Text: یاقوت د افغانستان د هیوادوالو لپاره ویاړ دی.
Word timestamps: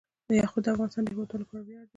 یاقوت 0.39 0.63
د 0.65 0.67
افغانستان 0.75 1.03
د 1.03 1.07
هیوادوالو 1.11 1.41
لپاره 1.43 1.63
ویاړ 1.67 1.85
دی. 1.85 1.89